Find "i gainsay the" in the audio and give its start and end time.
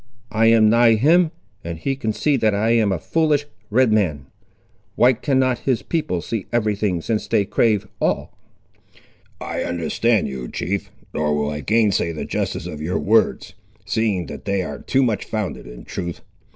11.51-12.25